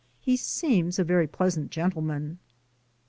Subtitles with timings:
[0.19, 2.39] He seems a very pleasant gentleman.